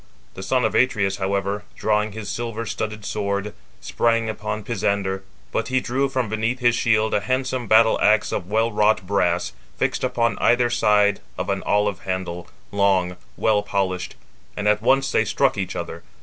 The 0.33 0.41
son 0.41 0.65
of 0.65 0.73
Atreus, 0.73 1.17
however, 1.17 1.63
drawing 1.75 2.13
his 2.13 2.27
silver 2.27 2.65
studded 2.65 3.05
sword, 3.05 3.53
sprang 3.81 4.29
upon 4.29 4.63
Pisander; 4.63 5.23
but 5.51 5.67
he 5.67 5.79
drew 5.79 6.09
from 6.09 6.27
beneath 6.27 6.57
his 6.57 6.73
shield 6.73 7.13
a 7.13 7.19
handsome 7.19 7.67
battle 7.67 8.01
axe 8.01 8.31
of 8.31 8.47
well 8.49 8.71
wrought 8.71 9.05
brass, 9.05 9.53
fixed 9.77 10.03
upon 10.03 10.39
either 10.39 10.71
side 10.71 11.19
of 11.37 11.49
an 11.51 11.61
olive 11.67 11.99
handle, 11.99 12.49
long, 12.71 13.15
well 13.37 13.61
polished; 13.61 14.15
and 14.57 14.67
at 14.67 14.81
once 14.81 15.11
they 15.11 15.23
struck 15.23 15.55
each 15.55 15.75
other. 15.75 16.01